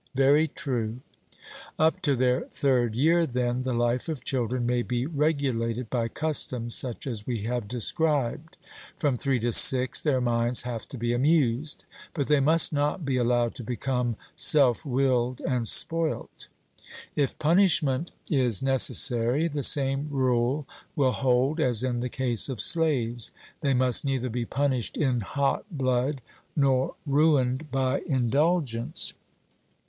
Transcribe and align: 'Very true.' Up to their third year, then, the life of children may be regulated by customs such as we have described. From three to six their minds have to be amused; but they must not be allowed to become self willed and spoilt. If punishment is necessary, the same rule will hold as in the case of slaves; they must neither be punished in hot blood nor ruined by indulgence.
'Very 0.15 0.47
true.' 0.47 0.99
Up 1.77 2.01
to 2.01 2.15
their 2.15 2.45
third 2.51 2.95
year, 2.95 3.27
then, 3.27 3.61
the 3.61 3.71
life 3.75 4.09
of 4.09 4.23
children 4.23 4.65
may 4.65 4.81
be 4.81 5.05
regulated 5.05 5.91
by 5.91 6.07
customs 6.07 6.73
such 6.73 7.05
as 7.05 7.27
we 7.27 7.43
have 7.43 7.67
described. 7.67 8.57
From 8.97 9.15
three 9.15 9.37
to 9.41 9.51
six 9.51 10.01
their 10.01 10.19
minds 10.19 10.63
have 10.63 10.89
to 10.89 10.97
be 10.97 11.13
amused; 11.13 11.85
but 12.15 12.27
they 12.27 12.39
must 12.39 12.73
not 12.73 13.05
be 13.05 13.15
allowed 13.17 13.53
to 13.53 13.63
become 13.63 14.15
self 14.35 14.83
willed 14.87 15.39
and 15.41 15.67
spoilt. 15.67 16.47
If 17.15 17.37
punishment 17.37 18.11
is 18.27 18.63
necessary, 18.63 19.47
the 19.47 19.61
same 19.61 20.07
rule 20.09 20.67
will 20.95 21.11
hold 21.11 21.59
as 21.59 21.83
in 21.83 21.99
the 21.99 22.09
case 22.09 22.49
of 22.49 22.59
slaves; 22.59 23.31
they 23.61 23.75
must 23.75 24.03
neither 24.03 24.31
be 24.31 24.45
punished 24.45 24.97
in 24.97 25.19
hot 25.19 25.63
blood 25.69 26.23
nor 26.55 26.95
ruined 27.05 27.69
by 27.69 28.01
indulgence. 28.07 29.13